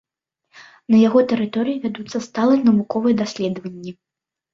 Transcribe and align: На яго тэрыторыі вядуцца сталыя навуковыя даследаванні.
На 0.93 0.97
яго 1.07 1.19
тэрыторыі 1.31 1.79
вядуцца 1.83 2.21
сталыя 2.27 2.65
навуковыя 2.71 3.19
даследаванні. 3.21 3.93